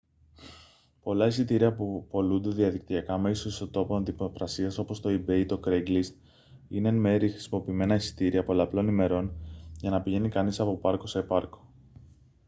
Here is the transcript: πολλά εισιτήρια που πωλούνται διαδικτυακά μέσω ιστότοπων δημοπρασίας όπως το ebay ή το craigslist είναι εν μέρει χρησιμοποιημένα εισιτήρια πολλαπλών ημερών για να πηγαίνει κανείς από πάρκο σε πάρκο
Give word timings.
πολλά 1.01 1.25
εισιτήρια 1.27 1.73
που 1.75 2.07
πωλούνται 2.09 2.49
διαδικτυακά 2.49 3.17
μέσω 3.17 3.47
ιστότοπων 3.49 4.05
δημοπρασίας 4.05 4.77
όπως 4.77 4.99
το 5.01 5.09
ebay 5.09 5.29
ή 5.37 5.45
το 5.45 5.59
craigslist 5.65 6.13
είναι 6.67 6.89
εν 6.89 6.95
μέρει 6.97 7.29
χρησιμοποιημένα 7.29 7.95
εισιτήρια 7.95 8.43
πολλαπλών 8.43 8.87
ημερών 8.87 9.31
για 9.79 9.89
να 9.89 10.01
πηγαίνει 10.01 10.29
κανείς 10.29 10.59
από 10.59 10.77
πάρκο 10.77 11.07
σε 11.07 11.21
πάρκο 11.21 11.71